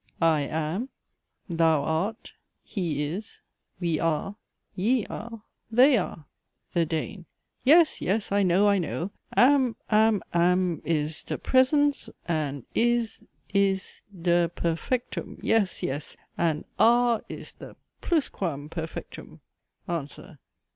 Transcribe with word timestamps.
I 0.19 0.41
am, 0.47 0.89
thou 1.47 1.83
art, 1.83 2.31
he 2.63 3.03
is, 3.03 3.41
we 3.79 3.99
are, 3.99 4.35
ye 4.73 5.05
are, 5.05 5.43
they 5.69 5.95
are. 5.95 6.25
THE 6.73 6.87
DANE. 6.87 7.27
Yes, 7.63 8.01
yes, 8.01 8.31
I 8.31 8.41
know, 8.41 8.67
I 8.67 8.79
know 8.79 9.11
Am, 9.37 9.75
am, 9.91 10.23
am, 10.33 10.81
is 10.83 11.21
dhe 11.27 11.35
praesens, 11.37 12.09
and 12.25 12.65
is 12.73 13.21
is 13.53 14.01
dhe 14.11 14.47
perfectum 14.55 15.37
yes, 15.43 15.83
yes 15.83 16.17
and 16.35 16.65
are 16.79 17.23
is 17.29 17.53
dhe 17.59 17.75
plusquam 18.01 18.69
perfectum. 18.71 19.41
ANSWER. 19.87 20.39